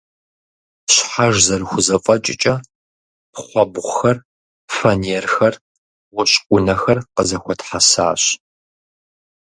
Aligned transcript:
Щхьэж 0.93 1.35
зэрыхузэфӏэкӏкӏэ 1.45 2.55
пхъэбгъухэр, 3.33 4.17
фанерхэр, 4.75 5.53
гъущӏ 6.13 6.35
ӏунэхэр 6.47 6.99
къызэхуэтхьэсащ. 7.15 8.21